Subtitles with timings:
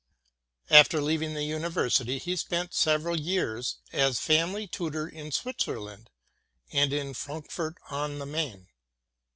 [0.71, 6.09] After leaving the University he spent seven years as family tutor in Switzerland
[6.71, 8.65] and in Frankfurt on the Main.